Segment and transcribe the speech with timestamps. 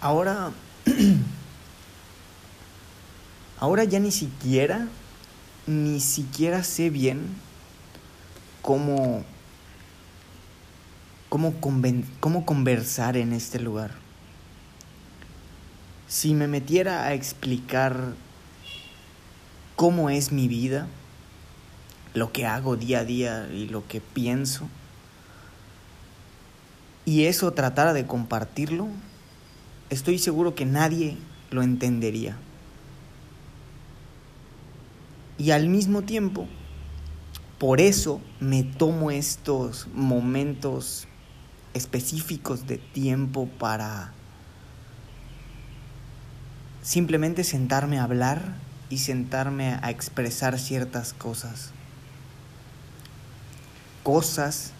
[0.00, 0.52] Ahora,
[3.58, 4.86] ahora ya ni siquiera,
[5.66, 7.34] ni siquiera sé bien
[8.62, 9.24] cómo,
[11.28, 11.52] cómo,
[12.20, 13.90] cómo conversar en este lugar.
[16.06, 18.14] Si me metiera a explicar
[19.74, 20.86] cómo es mi vida,
[22.14, 24.68] lo que hago día a día y lo que pienso,
[27.04, 28.88] y eso tratara de compartirlo,
[29.90, 31.16] estoy seguro que nadie
[31.50, 32.36] lo entendería.
[35.38, 36.46] Y al mismo tiempo,
[37.58, 41.06] por eso me tomo estos momentos
[41.74, 44.12] específicos de tiempo para
[46.82, 48.54] simplemente sentarme a hablar
[48.90, 51.70] y sentarme a expresar ciertas cosas.
[54.02, 54.72] Cosas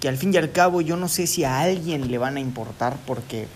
[0.00, 2.40] que al fin y al cabo yo no sé si a alguien le van a
[2.40, 3.46] importar porque.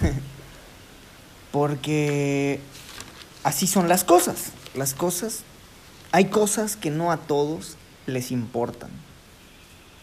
[1.52, 2.60] Porque
[3.44, 4.52] así son las cosas.
[4.74, 5.40] Las cosas,
[6.12, 8.90] hay cosas que no a todos les importan.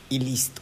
[0.10, 0.62] Y listo.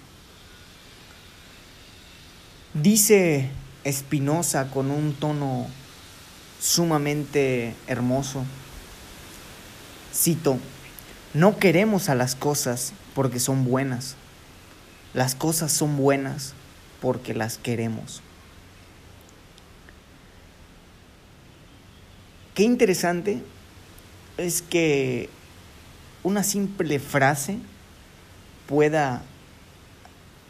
[2.74, 3.50] Dice
[3.84, 5.68] Espinosa con un tono
[6.62, 8.44] sumamente hermoso.
[10.14, 10.58] Cito,
[11.34, 14.16] no queremos a las cosas porque son buenas.
[15.14, 16.54] Las cosas son buenas
[17.02, 18.22] porque las queremos.
[22.54, 23.42] Qué interesante
[24.38, 25.30] es que
[26.22, 27.60] una simple frase
[28.68, 29.24] pueda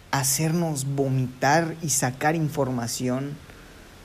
[0.10, 3.38] hacernos vomitar y sacar información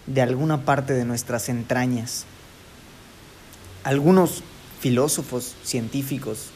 [0.06, 2.26] de alguna parte de nuestras entrañas.
[3.82, 4.42] Algunos
[4.78, 6.50] filósofos, científicos,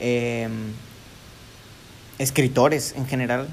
[0.00, 0.72] em,
[2.18, 3.48] escritores en general,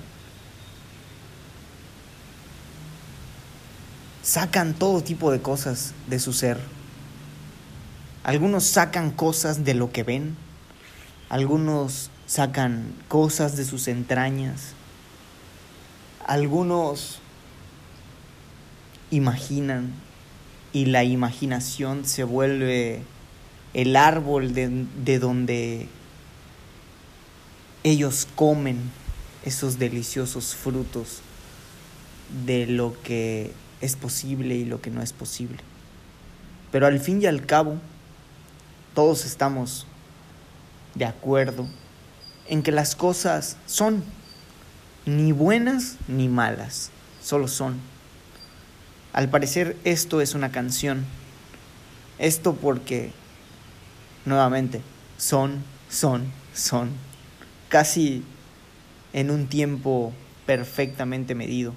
[4.24, 6.77] sacan todo tipo de cosas de su ser
[8.28, 10.36] algunos sacan cosas de lo que ven,
[11.30, 14.74] algunos sacan cosas de sus entrañas,
[16.26, 17.20] algunos
[19.12, 19.94] imaginan
[20.74, 23.02] y la imaginación se vuelve
[23.74, 25.88] el árbol de, de donde
[27.86, 28.92] ellos comen
[29.46, 31.22] esos deliciosos frutos
[32.46, 35.60] de lo que es posible y lo que no es posible.
[36.74, 37.80] Pero al fin y al cabo,
[38.98, 39.86] todos estamos
[40.96, 41.68] de acuerdo
[42.48, 44.04] en que las cosas son
[45.06, 46.90] ni buenas ni malas,
[47.22, 47.76] solo son.
[49.14, 51.06] Al parecer esto es una canción.
[52.18, 53.12] Esto porque,
[54.26, 54.82] nuevamente,
[55.20, 56.90] son, son, son.
[57.70, 58.24] Casi
[59.14, 60.12] en un tiempo
[60.48, 61.76] perfectamente medido.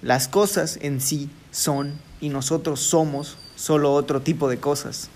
[0.00, 5.10] Las cosas en sí son y nosotros somos solo otro tipo de cosas.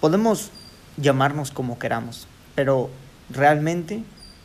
[0.00, 0.50] Podemos
[0.96, 2.88] llamarnos como queramos, pero
[3.30, 4.04] realmente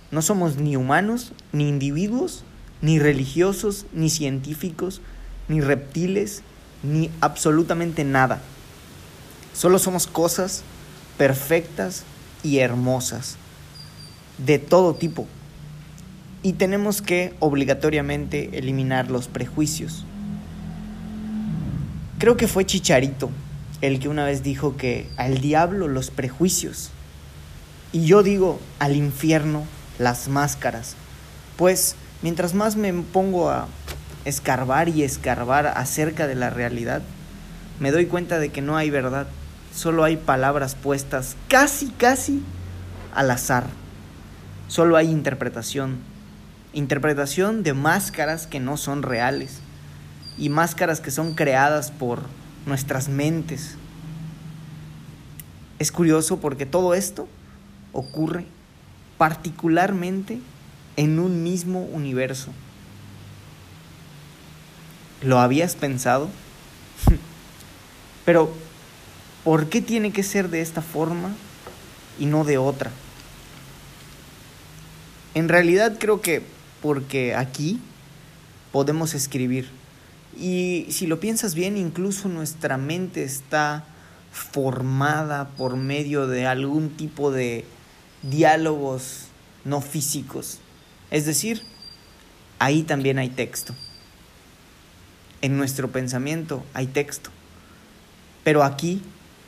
[0.10, 2.44] no somos ni humanos, ni individuos,
[2.82, 5.02] ni religiosos, ni científicos,
[5.48, 6.42] ni reptiles,
[6.82, 8.42] ni absolutamente nada.
[9.54, 10.64] Solo somos cosas
[11.18, 12.04] perfectas
[12.42, 13.38] y hermosas,
[14.40, 15.28] de todo tipo.
[16.42, 20.04] Y tenemos que obligatoriamente eliminar los prejuicios.
[22.18, 23.30] Creo que fue Chicharito
[23.84, 26.90] el que una vez dijo que al diablo los prejuicios.
[27.92, 29.66] Y yo digo al infierno
[30.00, 30.96] las máscaras.
[31.58, 33.68] Pues mientras más me pongo a
[34.24, 37.02] escarbar y escarbar acerca de la realidad,
[37.82, 39.28] me doy cuenta de que no hay verdad,
[39.76, 42.42] solo hay palabras puestas casi, casi
[43.14, 43.66] al azar.
[44.70, 45.98] Solo hay interpretación.
[46.72, 49.60] Interpretación de máscaras que no son reales
[50.38, 52.22] y máscaras que son creadas por
[52.66, 53.76] nuestras mentes.
[55.80, 57.28] Es curioso porque todo esto
[57.92, 58.46] ocurre
[59.18, 60.40] particularmente
[60.98, 62.52] en un mismo universo.
[65.22, 66.30] ¿Lo habías pensado?
[68.26, 68.54] Pero,
[69.44, 71.32] ¿por qué tiene que ser de esta forma
[72.20, 72.92] y no de otra?
[75.34, 76.44] En realidad creo que
[76.82, 77.80] porque aquí
[78.72, 79.70] podemos escribir
[80.38, 83.86] y si lo piensas bien, incluso nuestra mente está
[84.32, 87.66] formada por medio de algún tipo de
[88.24, 89.28] diálogos
[89.64, 90.60] no físicos.
[91.12, 91.62] Es decir,
[92.60, 93.76] ahí también hay texto.
[95.42, 97.30] En nuestro pensamiento hay texto.
[98.44, 99.02] Pero aquí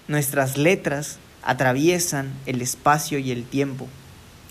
[0.07, 3.87] nuestras letras atraviesan el espacio y el tiempo.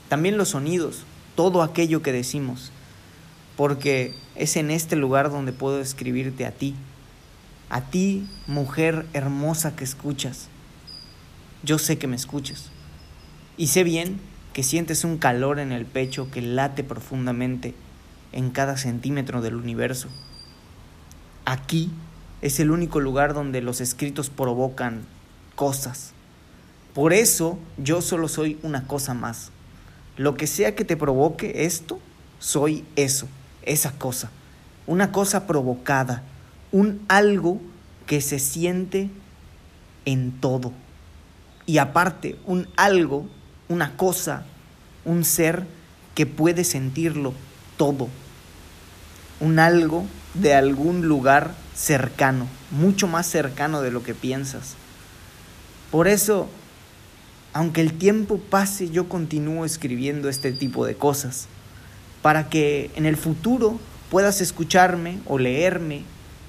[0.09, 1.05] También los sonidos,
[1.37, 2.73] todo aquello que decimos.
[3.57, 6.75] Porque es en este lugar donde puedo escribirte a ti,
[7.71, 10.49] a ti, mujer hermosa que escuchas.
[11.63, 12.71] Yo sé que me escuchas
[13.57, 14.21] y sé bien
[14.53, 17.75] que sientes un calor en el pecho que late profundamente
[18.33, 20.09] en cada centímetro del universo.
[21.45, 21.91] Aquí
[22.43, 25.03] es el único lugar donde los escritos provocan
[25.55, 26.13] cosas.
[26.95, 29.51] Por eso yo solo soy una cosa más.
[30.17, 31.99] Lo que sea que te provoque esto,
[32.39, 33.27] soy eso,
[33.67, 34.31] esa cosa.
[34.87, 36.23] Una cosa provocada,
[36.73, 37.61] un algo
[38.07, 39.11] que se siente
[40.05, 40.73] en todo.
[41.67, 43.27] Y aparte, un algo,
[43.69, 44.45] una cosa,
[45.05, 45.65] un ser
[46.15, 47.33] que puede sentirlo
[47.77, 48.09] todo.
[49.41, 54.75] Un algo de algún lugar cercano, mucho más cercano de lo que piensas.
[55.91, 56.49] Por eso
[57.55, 61.47] aunque el tiempo pase, yo continúo escribiendo este tipo de cosas,
[62.25, 63.79] para que en el futuro
[64.11, 66.05] puedas escucharme o leerme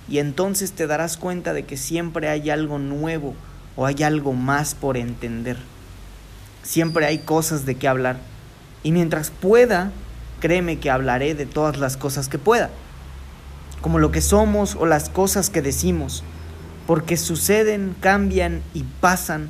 [0.08, 3.36] y entonces te darás cuenta de que siempre hay algo nuevo
[3.76, 5.58] o hay algo más por entender.
[6.64, 8.20] Siempre hay cosas de qué hablar.
[8.84, 9.92] Y mientras pueda,
[10.40, 12.70] créeme que hablaré de todas las cosas que pueda,
[13.82, 16.24] como lo que somos o las cosas que decimos,
[16.88, 19.50] porque suceden, cambian y pasan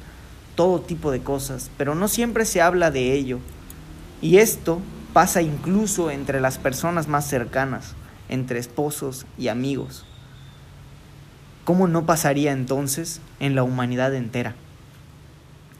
[0.55, 3.37] todo tipo de cosas, pero no siempre se habla de ello.
[4.23, 4.81] Y esto
[5.15, 7.93] pasa incluso entre las personas más cercanas,
[8.27, 10.05] entre esposos y amigos.
[11.63, 14.55] ¿Cómo no pasaría entonces en la humanidad entera?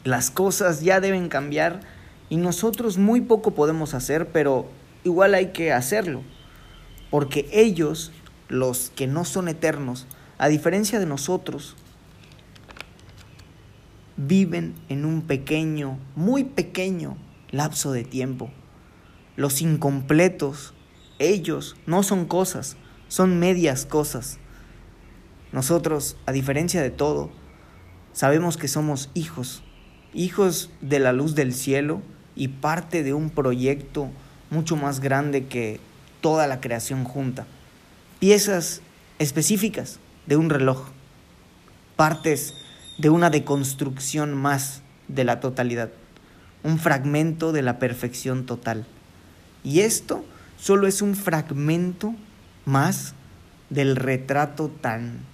[0.06, 1.82] Las cosas ya deben cambiar
[2.30, 4.70] y nosotros muy poco podemos hacer, pero
[5.04, 6.22] igual hay que hacerlo,
[7.12, 8.14] porque ellos,
[8.48, 10.08] los que no son eternos,
[10.38, 11.76] a diferencia de nosotros,
[14.16, 17.18] viven en un pequeño, muy pequeño
[17.52, 18.50] lapso de tiempo.
[19.36, 20.74] Los incompletos,
[21.20, 22.78] ellos no son cosas,
[23.08, 24.38] son medias cosas.
[25.52, 27.32] Nosotros, a diferencia de todo,
[28.14, 29.64] sabemos que somos hijos,
[30.14, 32.02] hijos de la luz del cielo
[32.36, 34.10] y parte de un proyecto
[34.50, 35.80] mucho más grande que
[36.22, 37.46] toda la creación junta.
[38.20, 38.82] Piezas
[39.20, 40.88] específicas de un reloj,
[41.96, 42.54] partes
[42.98, 45.92] de una deconstrucción más de la totalidad,
[46.64, 48.88] un fragmento de la perfección total.
[49.66, 50.24] Y esto
[50.58, 52.14] solo es un fragmento
[52.66, 53.16] más
[53.72, 55.26] del retrato tan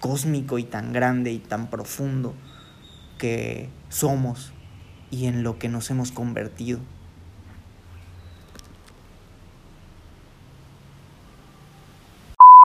[0.00, 2.34] cósmico y tan grande y tan profundo
[3.16, 4.52] que somos
[5.10, 6.80] y en lo que nos hemos convertido.